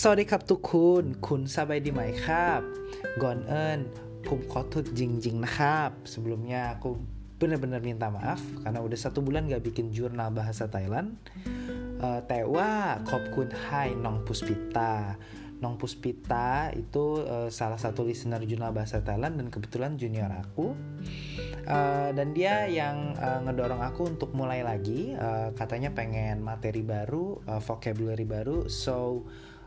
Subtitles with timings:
[0.00, 2.60] สวัสดีครับทุกคุณคุณสบายดีไหมครับ
[3.22, 3.80] ก่อนเอิญ
[4.28, 6.88] ผมขอโทษจริงๆนะครับsebelumnya aku
[7.40, 11.08] benar-benar minta maaf karena udah satu bulan gak bikin jurnal bahasa Thailand
[12.00, 12.70] uh, แต่ว่า
[13.10, 14.94] ขอบคุณให้น้อง Puspita
[15.56, 20.76] Nong Puspita itu uh, salah satu listener jurnal bahasa Thailand dan kebetulan junior aku
[21.64, 27.40] uh, dan dia yang uh, ngedorong aku untuk mulai lagi uh, katanya pengen materi baru
[27.48, 29.24] uh, vocabulary baru so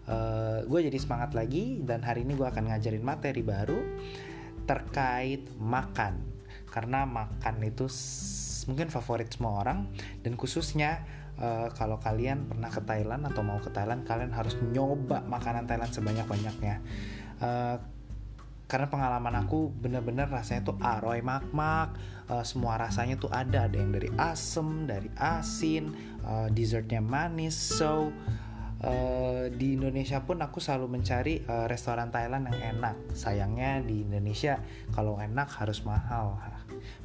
[0.08, 3.80] uh, gue jadi semangat lagi dan hari ini gue akan ngajarin materi baru
[4.64, 6.20] terkait makan.
[6.68, 7.86] Karena makan itu
[8.66, 9.92] mungkin favorit semua orang
[10.24, 11.04] dan khususnya
[11.36, 15.92] uh, kalau kalian pernah ke Thailand atau mau ke Thailand kalian harus nyoba makanan Thailand
[15.92, 16.80] sebanyak banyaknya
[17.45, 17.76] uh,
[18.64, 21.95] karena pengalaman aku bener-bener rasanya tuh aroy mak-mak
[22.32, 23.68] uh, semua rasanya tuh ada.
[23.68, 25.92] Ada yang dari asem dari asin
[26.24, 28.09] uh, dessertnya manis so
[29.54, 34.60] di Indonesia pun aku selalu mencari uh, restoran Thailand yang enak sayangnya di Indonesia
[34.93, 36.37] kalau enak harus mahal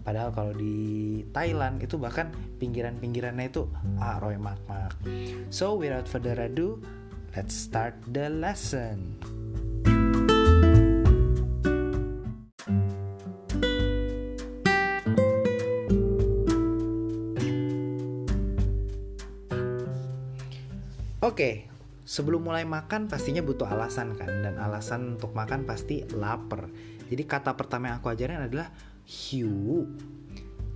[0.03, 4.97] Padahal kalau di Thailand itu bahkan pinggiran-pinggirannya itu aroy ah, mak-mak.
[5.53, 6.81] So without further ado,
[7.37, 9.19] let's start the lesson.
[21.19, 21.68] Oke, okay,
[22.09, 26.65] sebelum mulai makan pastinya butuh alasan kan dan alasan untuk makan pasti lapar.
[27.05, 28.73] Jadi kata pertama yang aku ajarin adalah
[29.05, 29.85] hiu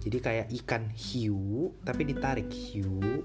[0.03, 3.23] jadi kayak ikan hiu tapi ditarik hiu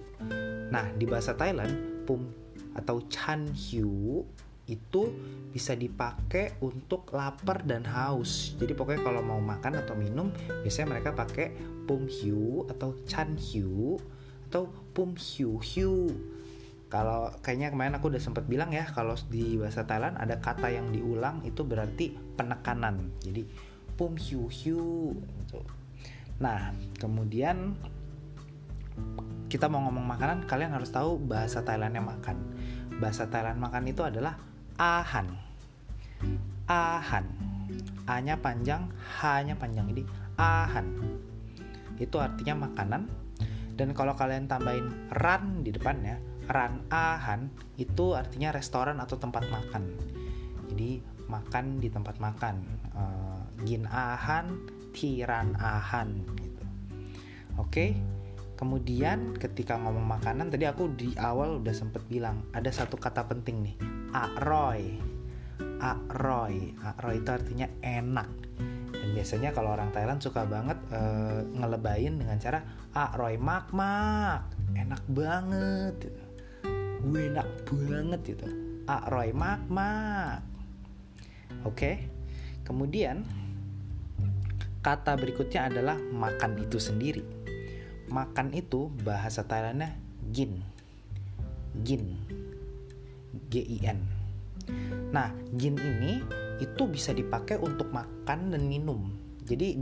[0.71, 2.23] nah di bahasa Thailand pum
[2.77, 4.23] atau chan hiu
[4.69, 5.03] itu
[5.49, 8.53] bisa dipakai untuk lapar dan haus.
[8.61, 10.29] Jadi pokoknya kalau mau makan atau minum,
[10.61, 11.57] biasanya mereka pakai
[11.89, 13.97] pum hiu atau chan hiu
[14.53, 16.13] atau pum hiu hiu.
[16.89, 20.89] Kalau kayaknya kemarin aku udah sempat bilang ya, kalau di bahasa Thailand ada kata yang
[20.89, 23.13] diulang itu berarti penekanan.
[23.21, 23.45] Jadi
[23.93, 25.61] pum hiu hiu gitu.
[26.41, 27.77] Nah, kemudian
[29.53, 32.37] kita mau ngomong makanan, kalian harus tahu bahasa Thailandnya makan.
[33.01, 34.37] Bahasa Thailand makan itu adalah
[34.77, 35.29] ahan.
[36.69, 37.25] Ahan.
[38.09, 39.89] A-nya panjang, H-nya panjang.
[39.93, 40.03] Jadi
[40.41, 40.87] ahan.
[42.01, 43.09] Itu artinya makanan.
[43.77, 49.93] Dan kalau kalian tambahin ran di depannya, ran ahan itu artinya restoran atau tempat makan.
[50.73, 52.57] Jadi makan di tempat makan.
[52.97, 54.57] Uh, gin ahan
[54.97, 56.65] tiran ahan gitu.
[57.61, 57.95] Oke?
[58.59, 63.63] Kemudian ketika ngomong makanan tadi aku di awal udah sempet bilang ada satu kata penting
[63.63, 63.77] nih
[64.11, 64.99] akroy
[65.79, 68.27] akroy akroy itu artinya enak.
[68.91, 72.59] Dan biasanya kalau orang Thailand suka banget uh, ngelebain dengan cara
[72.99, 74.51] akroy mak mak.
[74.75, 76.28] Enak banget
[77.05, 78.47] enak banget gitu
[78.89, 80.43] akroy mak mak
[81.67, 81.99] oke
[82.65, 83.23] kemudian
[84.79, 87.21] Kata berikutnya adalah makan itu sendiri.
[88.09, 89.99] Makan itu bahasa Thailandnya
[90.31, 90.63] gin.
[91.83, 92.15] Gin.
[93.51, 93.99] G-I-N.
[95.11, 96.23] Nah, gin ini
[96.63, 99.13] itu bisa dipakai untuk makan dan minum.
[99.45, 99.75] Jadi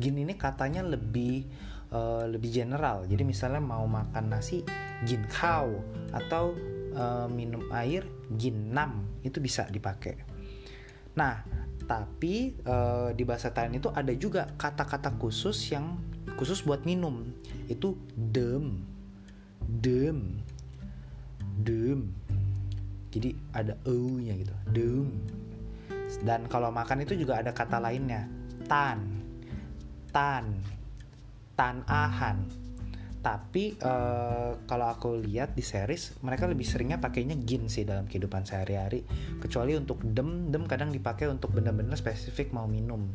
[0.00, 1.44] gin ini katanya lebih
[1.92, 3.04] uh, lebih general.
[3.08, 4.64] Jadi misalnya mau makan nasi
[5.04, 5.68] gin cow
[6.12, 6.52] atau
[6.96, 8.04] uh, minum air
[8.36, 9.04] gin nam.
[9.24, 10.16] Itu bisa dipakai.
[11.16, 11.42] Nah,
[11.88, 15.98] tapi uh, di bahasa Thailand itu ada juga kata-kata khusus yang
[16.36, 17.32] khusus buat minum.
[17.66, 18.84] Itu dem.
[19.64, 20.44] Dem.
[21.58, 22.12] Dem.
[23.08, 24.54] Jadi ada e nya gitu.
[24.68, 25.08] Dem.
[26.24, 28.28] Dan kalau makan itu juga ada kata lainnya.
[28.68, 29.00] Tan.
[30.12, 30.77] Tan
[31.58, 32.68] tan ahan
[33.18, 38.46] tapi uh, kalau aku lihat di series mereka lebih seringnya pakainya gin sih dalam kehidupan
[38.46, 39.02] sehari-hari.
[39.42, 43.10] Kecuali untuk dem dem kadang dipakai untuk benar-benar spesifik mau minum.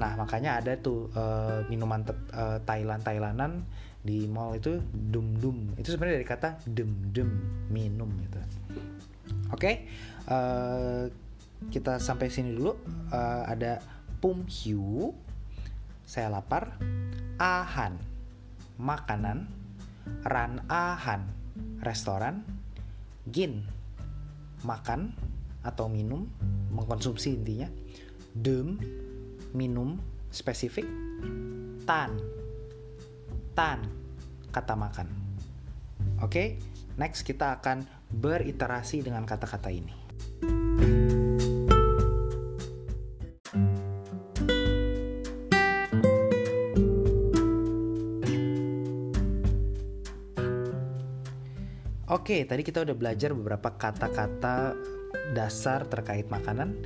[0.00, 3.68] Nah makanya ada tuh uh, minuman uh, Thailand Thailandan
[4.00, 7.30] di mall itu dum dum itu sebenarnya dari kata dem dem
[7.68, 8.40] minum gitu.
[8.40, 9.74] Oke okay?
[10.32, 11.04] uh,
[11.68, 12.72] kita sampai sini dulu.
[13.12, 13.84] Uh, ada
[14.24, 15.12] pum hiu
[16.08, 16.80] saya lapar
[17.38, 18.18] ahan
[18.78, 19.50] makanan,
[20.22, 21.26] ran ahan,
[21.82, 22.46] restoran,
[23.26, 23.66] gin,
[24.62, 25.12] makan
[25.66, 26.30] atau minum,
[26.70, 27.66] mengkonsumsi intinya,
[28.30, 28.78] dem,
[29.50, 29.98] minum
[30.30, 30.86] spesifik,
[31.82, 32.14] tan,
[33.58, 33.82] tan,
[34.54, 35.10] kata makan.
[36.22, 36.62] Oke,
[36.94, 37.82] next kita akan
[38.14, 39.97] beriterasi dengan kata-kata ini.
[52.28, 54.76] Oke, tadi kita udah belajar beberapa kata-kata
[55.32, 56.76] dasar terkait makanan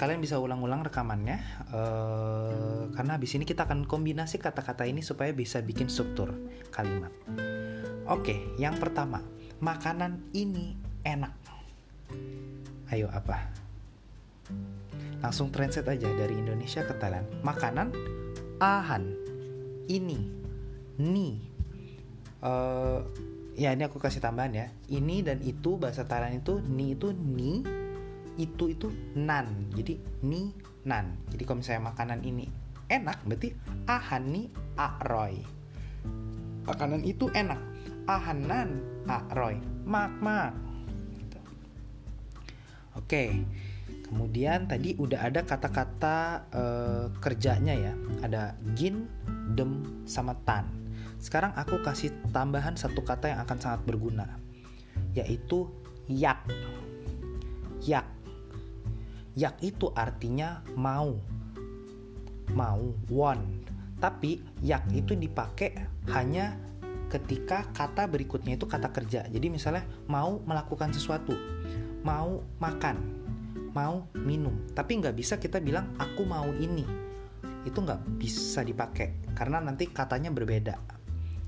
[0.00, 1.36] kalian bisa ulang-ulang rekamannya
[1.68, 6.32] uh, karena habis ini kita akan kombinasi kata-kata ini supaya bisa bikin struktur
[6.72, 7.12] kalimat.
[8.08, 9.20] Oke, yang pertama,
[9.60, 11.36] makanan ini enak.
[12.88, 13.52] Ayo apa?
[15.20, 17.28] Langsung translate aja dari Indonesia ke Thailand.
[17.44, 17.92] Makanan
[18.64, 19.12] ahan
[19.92, 20.24] ini
[20.96, 21.36] ni
[22.40, 23.04] uh,
[23.58, 24.66] ya ini aku kasih tambahan ya.
[24.86, 27.66] Ini dan itu bahasa Thailand itu ni itu ni
[28.38, 28.86] itu itu
[29.18, 29.66] nan.
[29.74, 30.54] Jadi ni
[30.86, 31.18] nan.
[31.34, 32.46] Jadi kalau misalnya makanan ini
[32.86, 33.50] enak berarti
[33.90, 34.42] ahan ni
[34.78, 35.42] aroy.
[36.70, 37.58] Makanan itu enak.
[38.06, 38.70] Ahan nan
[39.10, 39.58] aroy.
[39.82, 40.54] Mak mak.
[41.18, 41.38] Gitu.
[42.94, 43.24] oke.
[44.08, 47.92] Kemudian tadi udah ada kata-kata uh, kerjanya ya.
[48.24, 49.04] Ada gin
[49.52, 50.87] dem sama tan
[51.18, 54.48] sekarang aku kasih tambahan satu kata yang akan sangat berguna
[55.18, 55.66] yaitu
[56.06, 56.46] yak.
[57.84, 58.06] Yak.
[59.38, 61.14] Yak itu artinya mau.
[62.54, 62.82] Mau
[63.12, 63.44] want.
[63.98, 65.74] Tapi yak itu dipakai
[66.14, 66.54] hanya
[67.10, 69.26] ketika kata berikutnya itu kata kerja.
[69.26, 71.34] Jadi misalnya mau melakukan sesuatu.
[72.02, 72.96] Mau makan.
[73.74, 74.54] Mau minum.
[74.74, 76.86] Tapi nggak bisa kita bilang aku mau ini.
[77.66, 80.97] Itu nggak bisa dipakai karena nanti katanya berbeda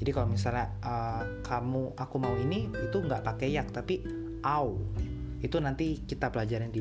[0.01, 4.01] jadi kalau misalnya uh, kamu aku mau ini itu nggak pakai yak tapi
[4.41, 4.81] au.
[5.45, 6.81] Itu nanti kita pelajarin di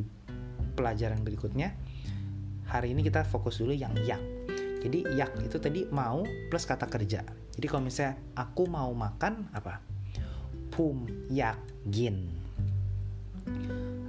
[0.71, 1.75] pelajaran berikutnya.
[2.71, 4.23] Hari ini kita fokus dulu yang yak.
[4.79, 7.27] Jadi yak itu tadi mau plus kata kerja.
[7.59, 9.83] Jadi kalau misalnya aku mau makan apa?
[10.71, 11.59] Pum yak
[11.91, 12.23] gin.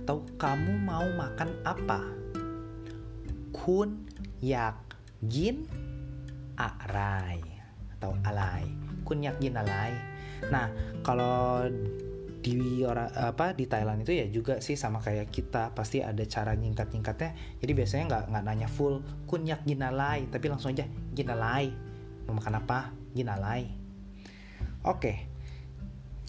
[0.06, 1.98] Atau kamu mau makan apa?
[3.50, 4.06] Kun
[4.38, 4.78] yak
[5.26, 5.66] gin
[6.54, 7.42] arai
[7.98, 9.90] atau alai kun yak gin alai.
[10.46, 10.70] Nah
[11.02, 11.66] kalau
[12.40, 16.56] di orang apa di Thailand itu ya juga sih sama kayak kita pasti ada cara
[16.56, 21.68] nyingkat nyingkatnya jadi biasanya nggak nggak nanya full kunyak ginalai tapi langsung aja ginalai
[22.24, 22.96] mau makan apa?
[23.12, 23.80] Ginalai
[24.84, 25.14] oke.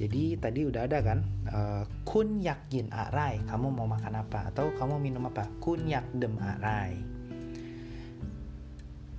[0.01, 1.19] Jadi tadi udah ada kan
[1.53, 4.49] uh, kun yakin arai kamu mau makan apa?
[4.49, 5.45] Atau kamu minum apa?
[5.61, 6.97] Kun yak dem arai.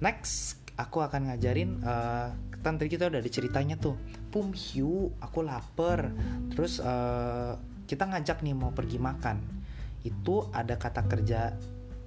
[0.03, 3.99] Next aku akan ngajarin uh, kan tadi kita udah ada ceritanya tuh.
[4.31, 6.15] Pum hiu aku lapar.
[6.55, 9.37] Terus uh, kita ngajak nih mau pergi makan.
[10.07, 11.53] Itu ada kata kerja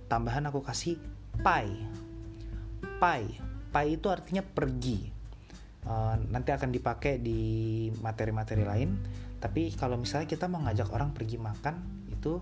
[0.08, 0.98] tambahan aku kasih
[1.44, 1.70] pai.
[2.98, 3.28] Pai.
[3.70, 5.12] Pai itu artinya pergi.
[5.86, 8.90] Uh, nanti akan dipakai di materi-materi lain.
[9.38, 11.76] Tapi kalau misalnya kita mau ngajak orang pergi makan
[12.10, 12.42] itu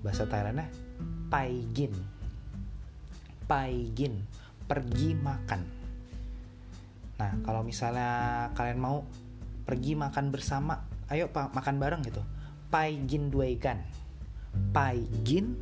[0.00, 0.70] bahasa Thailandnya
[1.28, 1.92] paigin
[3.44, 4.22] paigin
[4.64, 5.83] pergi makan
[7.20, 9.06] Nah, kalau misalnya kalian mau
[9.64, 12.22] pergi makan bersama, ayo pak makan bareng gitu.
[12.68, 13.80] Pai gin duegan.
[14.74, 15.54] Pai gin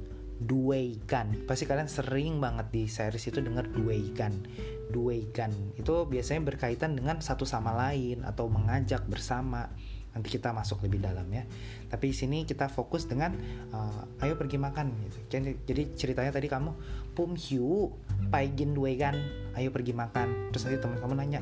[0.42, 1.46] duegan.
[1.46, 4.42] Pasti kalian sering banget di series itu dengar duegan.
[4.90, 9.70] Duegan itu biasanya berkaitan dengan satu sama lain atau mengajak bersama
[10.12, 11.44] nanti kita masuk lebih dalam ya.
[11.88, 13.32] Tapi di sini kita fokus dengan
[13.72, 15.18] uh, ayo pergi makan gitu.
[15.32, 16.70] Jadi, jadi ceritanya tadi kamu
[17.16, 17.92] pum hiu
[18.28, 19.16] paigin kan
[19.56, 20.52] ayo pergi makan.
[20.52, 21.40] Terus nanti teman kamu nanya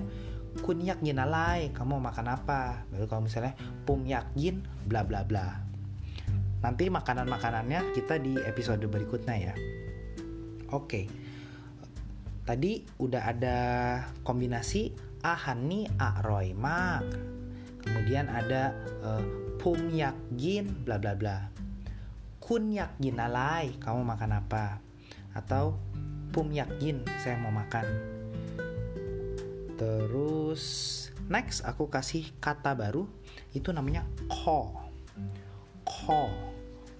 [0.62, 2.86] kunyak yin alai kamu mau makan apa?
[2.90, 3.54] Baru kalau misalnya
[3.86, 5.46] pum yakin bla bla bla.
[6.60, 9.54] Nanti makanan makanannya kita di episode berikutnya ya.
[10.70, 11.10] Oke.
[12.46, 13.58] Tadi udah ada
[14.26, 14.90] kombinasi
[15.22, 17.04] ahani aroy mak
[17.82, 19.24] kemudian ada uh,
[19.60, 21.48] pum yakin bla bla bla.
[22.40, 24.80] Kun yakin alai kamu makan apa?
[25.36, 25.76] Atau
[26.32, 27.86] pum yakin saya mau makan.
[29.76, 30.62] Terus
[31.30, 33.04] next aku kasih kata baru
[33.52, 34.72] itu namanya ko.
[35.84, 36.28] Ko.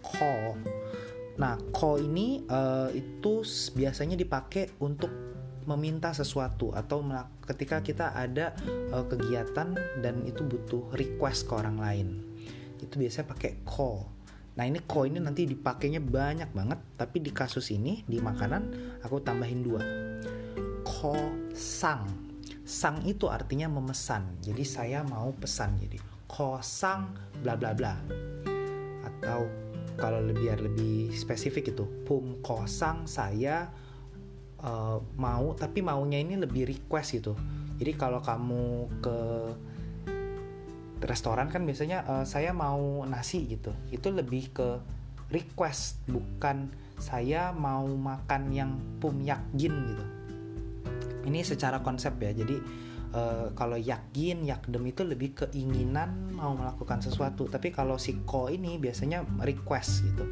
[0.00, 0.56] Ko.
[1.40, 5.08] Nah ko ini uh, itu biasanya dipakai untuk
[5.68, 7.04] meminta sesuatu atau
[7.44, 8.56] ketika kita ada
[8.92, 12.08] uh, kegiatan dan itu butuh request ke orang lain.
[12.80, 14.06] Itu biasanya pakai call.
[14.56, 18.62] Nah ini call ini nanti dipakainya banyak banget tapi di kasus ini di makanan
[19.04, 19.82] aku tambahin dua.
[20.84, 22.08] Call sang.
[22.64, 24.38] Sang itu artinya memesan.
[24.40, 25.76] Jadi saya mau pesan.
[25.76, 25.98] Jadi
[26.62, 27.12] sang
[27.42, 27.98] bla bla bla.
[29.04, 29.44] Atau
[30.00, 33.68] kalau lebih lebih spesifik itu pum kosang saya
[34.64, 37.34] uh, mau tapi maunya ini lebih request gitu.
[37.80, 39.18] Jadi kalau kamu ke
[41.00, 43.72] restoran kan biasanya uh, saya mau nasi gitu.
[43.88, 44.68] Itu lebih ke
[45.32, 46.68] request bukan
[47.00, 50.04] saya mau makan yang pum yakin gitu.
[51.24, 52.36] Ini secara konsep ya.
[52.36, 52.56] Jadi
[53.16, 57.48] uh, kalau yakin yakdem itu lebih keinginan mau melakukan sesuatu.
[57.48, 60.24] Tapi kalau si ko ini biasanya request gitu.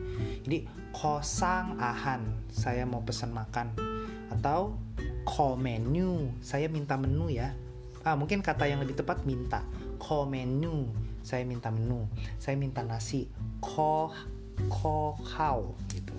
[0.44, 3.97] Jadi kosang ahan saya mau pesan makan
[4.32, 4.76] atau
[5.28, 6.32] ko menu.
[6.40, 7.52] Saya minta menu ya.
[8.06, 9.60] Ah mungkin kata yang lebih tepat minta.
[10.00, 10.88] Ko menu.
[11.20, 12.08] Saya minta menu.
[12.40, 13.28] Saya minta nasi.
[13.60, 14.12] Ko
[14.72, 16.16] ko kau gitu.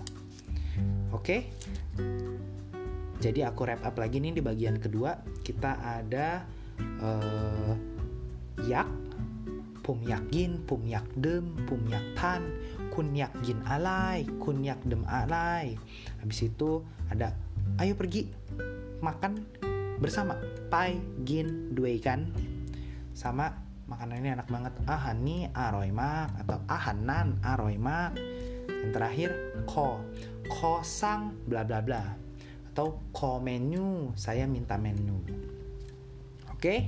[1.11, 1.19] Oke?
[1.19, 1.41] Okay?
[3.19, 5.19] jadi aku wrap up lagi nih di bagian kedua.
[5.43, 6.47] Kita ada
[7.03, 7.73] uh,
[8.63, 8.87] yak.
[9.83, 12.45] Pum yakin pum yak dem pum yak tan
[12.93, 15.81] kun yak jin alai kun yak dem alai.
[16.21, 17.33] Habis itu ada
[17.79, 18.27] ayo pergi
[18.99, 19.39] makan
[20.03, 20.35] bersama.
[20.67, 22.29] Pai gin dua ikan
[23.15, 23.55] sama
[23.87, 24.73] makanan ini enak banget.
[24.83, 28.19] Ahan nih aroy mak atau ahanan aroy mak.
[28.67, 29.29] Yang terakhir
[29.63, 30.03] ko.
[30.51, 32.03] Kosang bla bla bla.
[32.69, 35.23] Atau call menu saya minta menu.
[36.51, 36.59] Oke?
[36.59, 36.79] Okay?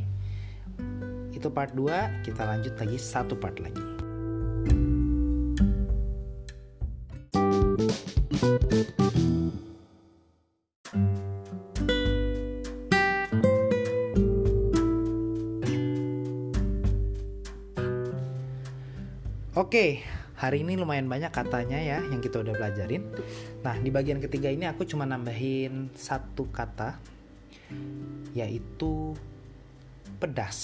[1.32, 3.82] itu part 2 kita lanjut lagi satu part lagi
[19.72, 20.04] Oke,
[20.36, 23.08] hari ini lumayan banyak katanya ya yang kita udah pelajarin.
[23.64, 27.00] Nah, di bagian ketiga ini aku cuma nambahin satu kata
[28.36, 29.16] yaitu
[30.20, 30.60] pedas.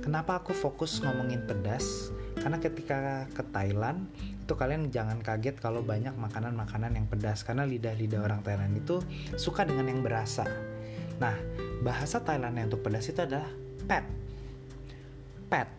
[0.00, 2.08] Kenapa aku fokus ngomongin pedas?
[2.40, 8.24] Karena ketika ke Thailand itu kalian jangan kaget kalau banyak makanan-makanan yang pedas karena lidah-lidah
[8.24, 8.96] orang Thailand itu
[9.36, 10.48] suka dengan yang berasa.
[11.20, 11.36] Nah,
[11.84, 13.52] bahasa Thailand yang untuk pedas itu adalah
[13.84, 14.08] pet.
[15.52, 15.75] Pet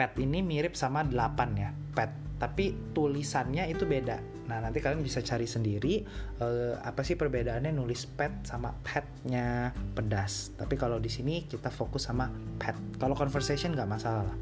[0.00, 2.08] pet ini mirip sama 8 ya pet
[2.40, 6.00] tapi tulisannya itu beda nah nanti kalian bisa cari sendiri
[6.40, 12.08] uh, apa sih perbedaannya nulis pet sama petnya pedas tapi kalau di sini kita fokus
[12.08, 14.32] sama pet kalau conversation nggak masalah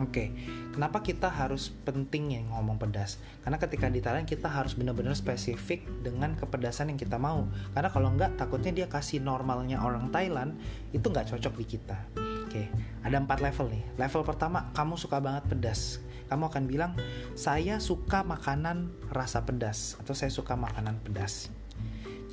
[0.00, 0.28] Oke, okay.
[0.72, 3.20] kenapa kita harus penting ya ngomong pedas?
[3.44, 7.44] Karena ketika di Thailand kita harus benar-benar spesifik dengan kepedasan yang kita mau.
[7.76, 10.56] Karena kalau nggak, takutnya dia kasih normalnya orang Thailand
[10.96, 12.29] itu nggak cocok di kita.
[12.50, 12.66] Oke,
[13.06, 13.86] ada empat level nih.
[13.94, 16.02] Level pertama, kamu suka banget pedas.
[16.26, 16.98] Kamu akan bilang,
[17.38, 21.46] saya suka makanan rasa pedas atau saya suka makanan pedas.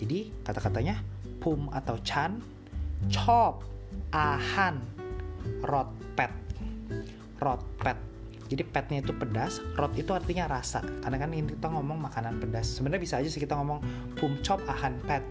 [0.02, 1.06] Jadi kata-katanya
[1.38, 2.42] pum atau chan,
[3.14, 3.62] chop,
[4.10, 4.82] ahan,
[5.62, 6.34] rot pet,
[7.38, 8.02] rot pet.
[8.50, 10.82] Jadi petnya itu pedas, rot itu artinya rasa.
[10.82, 12.66] Karena kan ini kita ngomong makanan pedas.
[12.74, 13.86] Sebenarnya bisa aja sih kita ngomong
[14.18, 15.22] pum chop ahan pet,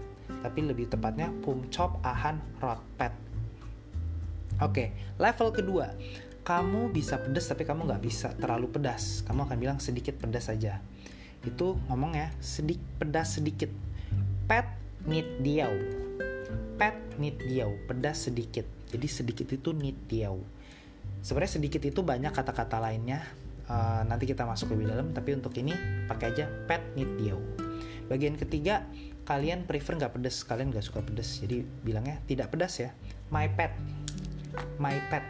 [0.47, 3.26] tapi lebih tepatnya pum chop ahan rot pet
[4.57, 4.87] Oke, okay,
[5.21, 5.93] level kedua.
[6.41, 9.21] Kamu bisa pedas tapi kamu nggak bisa terlalu pedas.
[9.27, 10.81] Kamu akan bilang sedikit pedas saja.
[11.45, 13.69] Itu ngomong ya, sedik pedas sedikit.
[14.49, 14.65] Pet
[15.05, 15.69] need diau.
[16.79, 18.65] Pet need diau, pedas sedikit.
[18.89, 20.41] Jadi sedikit itu need diau.
[21.21, 23.21] Sebenarnya sedikit itu banyak kata-kata lainnya.
[23.67, 25.75] Uh, nanti kita masuk lebih dalam, tapi untuk ini
[26.07, 27.37] pakai aja pet need diau.
[28.07, 28.87] Bagian ketiga,
[29.27, 32.95] kalian prefer nggak pedas, kalian nggak suka pedas, jadi bilangnya tidak pedas ya.
[33.27, 33.75] My pet,
[34.77, 35.23] my pet.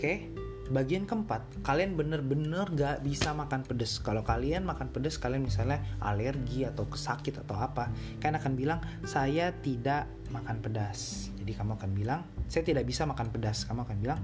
[0.00, 0.32] Oke,
[0.72, 4.00] bagian keempat, kalian bener-bener gak bisa makan pedas.
[4.00, 9.52] Kalau kalian makan pedas, kalian misalnya alergi atau kesakit atau apa, kalian akan bilang saya
[9.60, 11.28] tidak makan pedas.
[11.36, 13.66] Jadi kamu akan bilang saya tidak bisa makan pedas.
[13.66, 14.20] Kamu akan bilang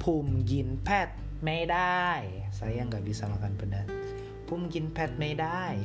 [0.00, 2.48] pumgin pet medai.
[2.50, 3.86] Saya nggak bisa makan pedas.
[4.48, 5.78] Pumgin pet medai.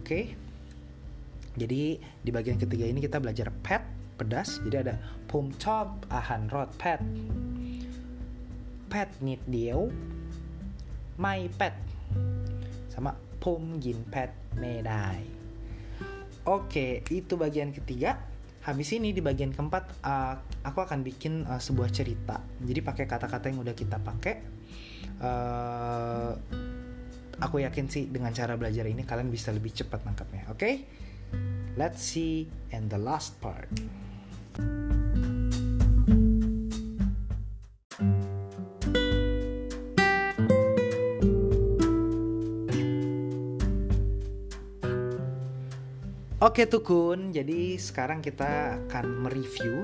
[0.00, 0.34] Oke.
[1.56, 4.94] Jadi di bagian ketiga ini kita belajar pet pedas jadi ada
[5.28, 6.98] pum chop ahan rot pet.
[8.88, 9.92] Pet nit dio
[11.20, 11.76] my pet
[12.88, 15.22] sama pum gin pet medai.
[16.48, 18.16] Oke itu bagian ketiga.
[18.66, 20.34] Habis ini di bagian keempat uh,
[20.66, 22.42] aku akan bikin uh, sebuah cerita.
[22.58, 24.34] Jadi pakai kata-kata yang udah kita pakai.
[25.22, 26.34] Uh,
[27.40, 30.60] aku yakin sih dengan cara belajar ini kalian bisa lebih cepat nangkapnya oke?
[30.60, 30.74] Okay?
[31.76, 33.68] let's see and the last part
[46.46, 49.82] Oke Tukun, jadi sekarang kita akan mereview.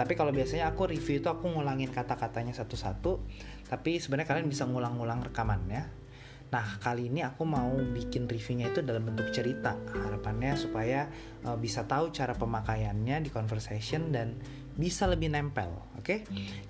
[0.00, 3.20] Tapi kalau biasanya aku review itu aku ngulangin kata-katanya satu-satu.
[3.68, 5.99] Tapi sebenarnya kalian bisa ngulang-ngulang rekamannya.
[6.50, 9.78] Nah kali ini aku mau bikin reviewnya itu dalam bentuk cerita.
[9.94, 11.06] Harapannya supaya
[11.46, 14.34] uh, bisa tahu cara pemakaiannya di conversation dan
[14.74, 15.70] bisa lebih nempel.
[15.98, 16.02] Oke?
[16.02, 16.18] Okay?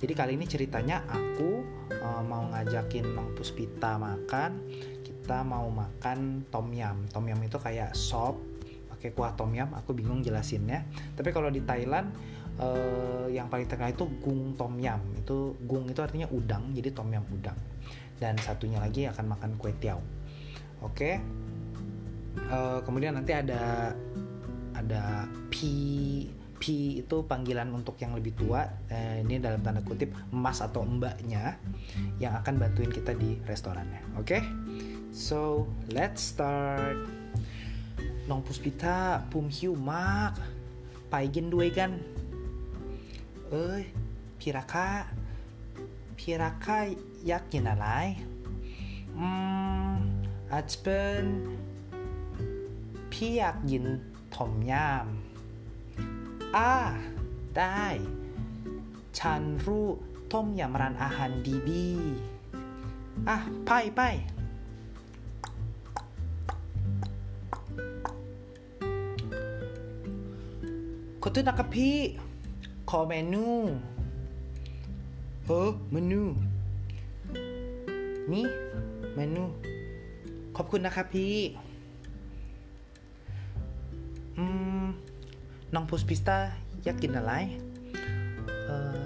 [0.00, 1.64] Jadi kali ini ceritanya aku
[1.96, 4.68] uh, mau ngajakin Mang Puspita makan.
[5.00, 7.08] Kita mau makan tom yum.
[7.08, 8.50] Tom yum itu kayak sop
[9.00, 10.84] pakai kuah tom yum aku bingung jelasinnya
[11.16, 12.12] tapi kalau di Thailand
[12.60, 17.08] uh, yang paling terkenal itu gung tom yum itu gung itu artinya udang jadi tom
[17.08, 17.56] yum udang
[18.19, 20.00] dan satunya lagi akan makan kue tiao
[20.81, 21.13] oke okay?
[22.48, 23.93] uh, kemudian nanti ada
[24.75, 25.74] ada pi
[26.55, 31.60] pi itu panggilan untuk yang lebih tua eh, ini dalam tanda kutip emas atau mbaknya
[32.17, 34.41] yang akan bantuin kita di restorannya oke okay?
[35.12, 36.95] so let's start
[38.25, 40.55] Nong puspita pum hiu mak
[41.10, 41.91] ไปกินด้วยกัน
[43.50, 43.84] เอ้ย
[44.39, 44.88] พี่ราคา
[46.17, 46.77] พี่ราคา
[47.26, 47.86] อยากกินอะไร
[49.18, 49.26] อื
[49.90, 49.92] ม
[50.52, 51.22] อาจจะเป็น
[53.12, 53.84] พี่อยากกิน
[54.36, 56.72] ถมยำอ่า
[57.58, 57.84] ได้
[59.18, 59.88] ฉันรู้
[60.32, 61.30] ต้มยำร้านอาหาร
[61.70, 63.36] ดีๆอะ
[63.66, 64.00] ไปไป
[71.22, 71.96] ขอโทษนะครับพี่
[72.90, 73.46] ขอเมนู
[75.46, 76.22] เออเมนู
[78.32, 78.44] นี่
[79.14, 79.44] เมนู
[80.56, 81.36] ขอบคุณนะครับพี่
[84.36, 84.44] อื
[84.82, 84.84] ม
[85.74, 86.38] น้องพุสพิสตา
[86.84, 87.32] อยากกินอะไร
[88.66, 89.00] เออ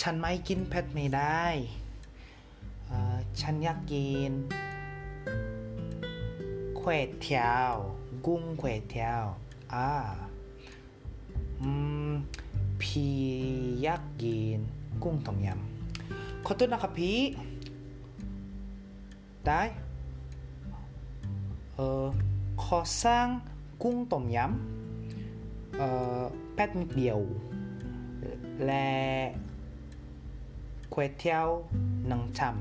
[0.00, 1.44] ฉันไม่กินเผ็ดไม่ได้
[2.86, 4.32] เออฉันอยากกิน
[6.76, 7.72] แขวเทียว
[8.26, 9.24] กุ้งแขวเทียว
[9.74, 9.90] อ่า
[11.60, 11.70] อื
[12.08, 12.10] ม
[12.82, 13.16] พี่
[13.82, 14.60] อยากกิน
[15.02, 17.18] กุ้งต้มยำขอโทษนะครับพี่
[19.46, 19.62] ได้
[21.74, 22.04] เออ
[22.64, 23.26] ขอสร้าง
[23.82, 25.88] กุ้งต้มยำเอ่
[26.20, 26.22] อ
[26.54, 27.18] แป๊ดนิดเดียว
[28.66, 28.88] และ
[30.92, 31.46] ก๋วยเตี๋ยว
[32.08, 32.56] หนึ่งชาม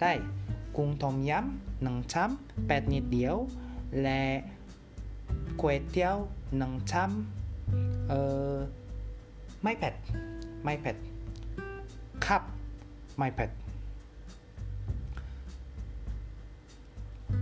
[0.00, 0.12] ได้
[0.76, 2.30] กุ้งต้มยำหนึ่งชาม
[2.66, 3.36] แป๊ดนิดเดียว
[4.02, 4.22] และ
[5.60, 6.16] ก๋วยเตี๋ยว
[6.58, 7.10] หนึ่งชาม
[8.08, 8.20] เอ่
[8.52, 8.54] อ
[9.62, 9.94] ไม่เผ็ด
[10.64, 10.96] ไม่เผ็ด
[12.22, 12.46] cup
[13.18, 13.50] my pet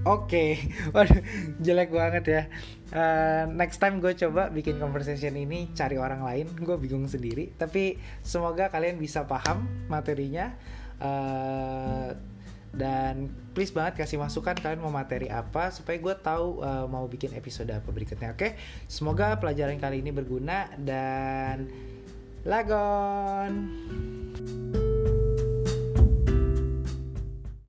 [0.07, 0.57] Oke,
[0.97, 1.21] okay.
[1.61, 2.43] jelek banget ya.
[2.91, 7.53] Uh, next time gue coba bikin conversation ini cari orang lain, gue bingung sendiri.
[7.53, 10.57] Tapi semoga kalian bisa paham materinya.
[10.97, 12.17] Uh,
[12.71, 17.35] dan please banget kasih masukan kalian mau materi apa supaya gue tahu uh, mau bikin
[17.37, 18.33] episode apa berikutnya.
[18.33, 18.53] Oke, okay?
[18.87, 21.67] semoga pelajaran kali ini berguna dan
[22.47, 23.53] lagon.